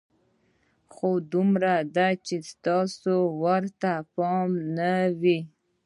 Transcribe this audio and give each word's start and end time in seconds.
خو 0.93 1.09
دومره 1.31 1.73
ده 1.95 2.07
چې 2.25 2.35
ستاسو 2.51 3.15
ورته 3.43 3.91
پام 4.15 4.49
نه 4.77 4.93
وي. 5.21 5.39